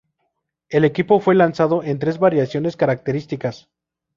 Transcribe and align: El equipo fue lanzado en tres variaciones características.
El 0.69 0.83
equipo 0.83 1.19
fue 1.19 1.35
lanzado 1.35 1.83
en 1.83 1.99
tres 1.99 2.17
variaciones 2.17 2.75
características. 2.75 3.69